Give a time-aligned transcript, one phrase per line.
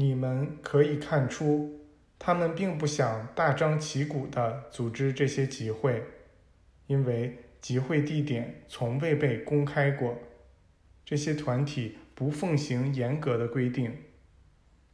[0.00, 1.78] 你们可以看出，
[2.18, 6.02] 他们并不想大张旗鼓地组织这些集会，
[6.86, 10.18] 因为集会地点从未被公开过。
[11.04, 13.94] 这些团体不奉行严格的规定，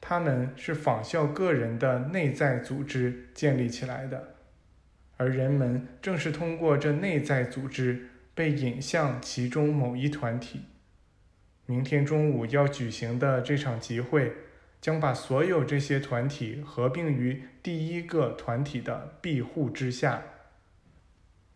[0.00, 4.36] 他们是仿效个人的内在组织建立起来的，
[5.18, 10.62] 而人们正是通过这内在组织被引向其中某一团体。
[11.66, 14.32] 明天中午要举行的这场集会。
[14.84, 20.22] 将把所有这些团体合并于第一个团体的庇护之下。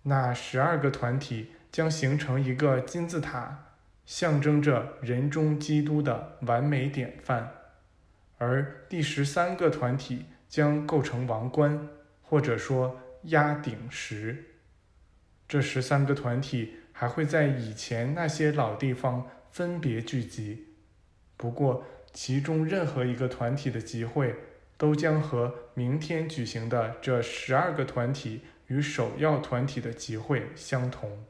[0.04, 3.74] 那十二个团体将形成一个金字塔，
[4.06, 7.50] 象征着人中基督的完美典范；
[8.38, 11.86] 而第十三个团体将构成王冠，
[12.22, 14.42] 或者说压顶石。
[15.46, 20.68] 这十三个团体还会在以前那些老地方分别聚集，
[21.36, 21.84] 不过。
[22.12, 24.34] 其中任何一个团体的集会，
[24.76, 31.24] 都将和明天举行的这十二个团体与首要团体的集会相同。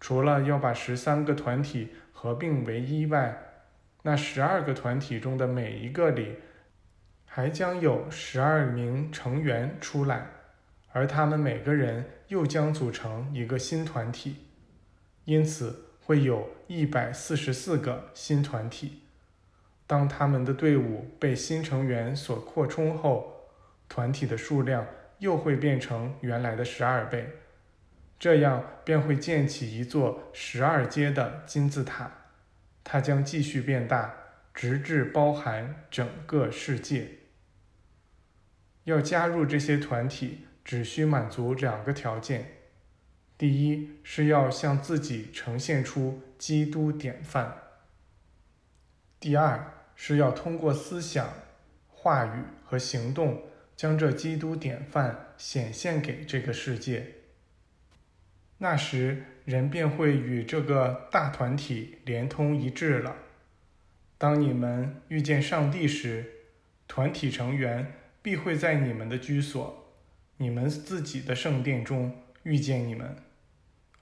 [0.00, 3.36] 除了要把十三个团体合并为一外，
[4.02, 6.36] 那十二个团体中的每一个里，
[7.24, 10.26] 还将有十二名成员出来，
[10.92, 14.36] 而他们每个人又将组成一个新团体，
[15.24, 19.03] 因此会有一百四十四个新团体。
[19.86, 23.50] 当他们的队伍被新成员所扩充后，
[23.88, 24.86] 团体的数量
[25.18, 27.28] 又会变成原来的十二倍，
[28.18, 32.10] 这样便会建起一座十二阶的金字塔，
[32.82, 34.14] 它将继续变大，
[34.54, 37.08] 直至包含整个世界。
[38.84, 42.58] 要加入这些团体，只需满足两个条件：
[43.36, 47.52] 第一是要向自己呈现出基督典范；
[49.24, 49.70] 第二。
[49.96, 51.32] 是要通过思想、
[51.86, 53.44] 话语和行动，
[53.74, 57.06] 将这基督典范显现给这个世界。
[58.58, 63.16] 那时，人便会与这个大团体连通一致了。
[64.18, 66.28] 当你们遇见上帝时，
[66.88, 69.94] 团体成员必会在你们的居所、
[70.38, 72.12] 你们自己的圣殿中
[72.42, 73.16] 遇见你们。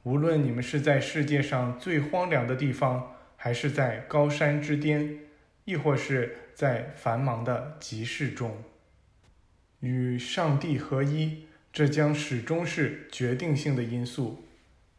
[0.05, 5.19] 无论你们是在世界上最荒凉的地方，还是在高山之巅。
[5.65, 8.65] 亦或是在繁忙的集市中，
[9.79, 14.45] 与上帝合一，这将始终是决定性的因素。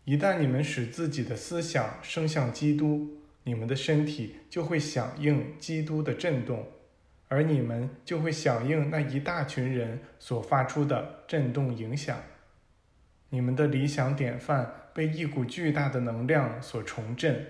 [0.06, 6.66] 一旦你们使自己的思想升向基督，你们的身体就会响应基督的震动，
[7.28, 12.18] 而你们就会响应那一大群人所发出的震动影响。
[13.32, 17.46] 你们的理想典范被一股巨大的能量所重振。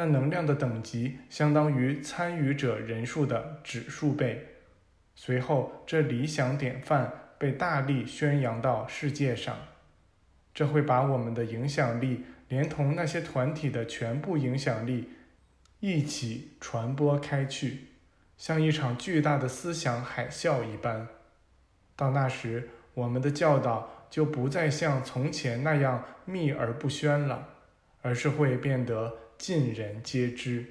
[0.00, 4.46] 那能量的等级相当于参与者人数的指数倍。
[5.14, 9.54] 随后，这理想典范被大力宣扬到世界上，
[10.54, 15.10] 这会把我们的影响力连同那些团体的全部影响力
[15.80, 17.88] 一起传播开去，
[18.38, 21.08] 像一场巨大的思想海啸一般。
[21.94, 27.48] 到那时，我们的教导就不再像从前那样秘而不宣了，
[28.00, 29.18] 而是会变得。
[29.40, 30.66] 尽人皆知。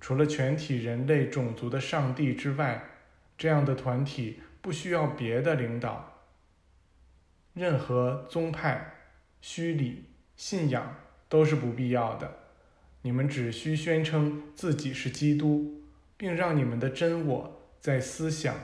[0.00, 2.84] 除了全体人类种族的上帝之外，
[3.36, 6.22] 这样的团体不需要别的领导。
[7.52, 8.94] 任何宗派、
[9.40, 10.04] 虚礼、
[10.36, 10.94] 信仰
[11.28, 12.32] 都是不必要的。
[13.02, 15.82] 你们只需宣称自己是基督，
[16.16, 18.54] 并让你们的真我在思想、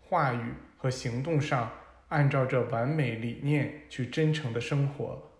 [0.00, 1.70] 话语和行动上
[2.08, 5.30] 按照这完美理念去真诚的生活。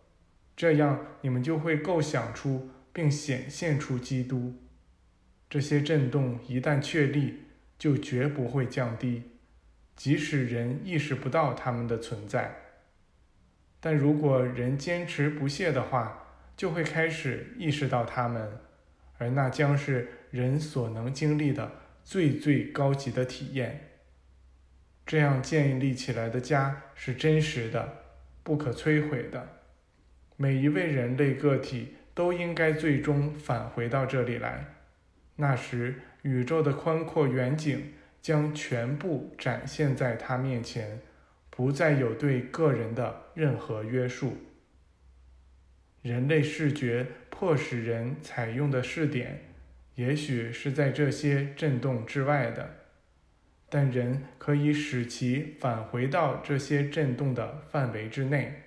[0.57, 2.71] 这样，你们就会构想出。
[2.95, 4.55] 并显现出基督，
[5.51, 7.41] 这些震动一旦确立，
[7.77, 9.33] 就绝不会降低，
[9.97, 12.55] 即使人意识不到它们的存在。
[13.81, 18.61] 但如果人坚持不懈的话，就会开始意识到它们，
[19.19, 21.73] 而那将是人所能经历的
[22.05, 23.91] 最最高级的体验。
[25.05, 28.05] 这样建立起来的家是真实的，
[28.45, 29.49] 不可摧毁的。
[30.37, 31.97] 每一位人类个体。
[32.15, 34.65] 都应该最终返回到这里来。
[35.37, 41.01] 那时，宇宙的宽阔远景将全部展现在他面前，
[41.51, 44.37] 不再有对个人的任何约束。
[46.03, 49.41] 人类视觉迫使人采用的试点，
[49.97, 52.71] 也许是在这些震动之外的，
[53.69, 58.63] 但人可以使其返回到这些震动的范围之内。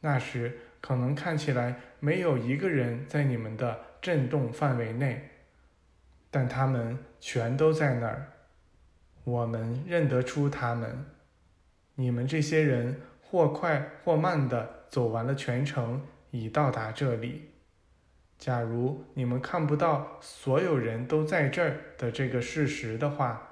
[0.00, 0.58] 那时。
[0.86, 5.30] 可能看起来没有一个人在你们的震动范围内，
[6.30, 8.30] 但他们全都在那儿。
[9.24, 11.04] 我们认得出他们。
[11.96, 16.00] 你们这些人或快或慢地走完了全程，
[16.30, 17.50] 已到达这里。
[18.38, 23.42] 假如你们看不到所有人都在这儿的这个事实的话，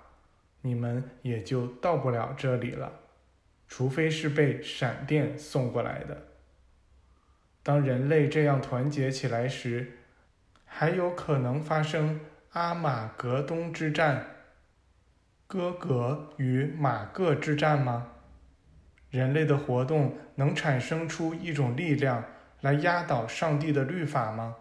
[0.61, 2.93] 你们也就到不了这里了，
[3.67, 6.29] 除非是被闪电送过来的。
[7.65, 9.97] 当人类这样团结起来时，
[10.67, 12.21] 还有可能发生
[12.51, 14.27] 阿马格东之战、
[15.47, 18.09] 哥格与马各之战吗？
[19.11, 22.23] 人类的活动能产生出一种力量
[22.61, 24.57] 来压倒上帝的律法吗？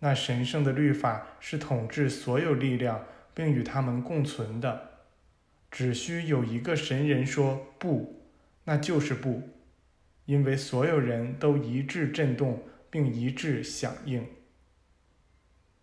[0.00, 4.90] 那神圣的律法是统治所有力量并与他们共存的。
[5.70, 8.22] 只需有一个神人说不，
[8.64, 9.55] 那就是不。
[10.26, 14.24] 因为所有人都一致震动，并一致响应。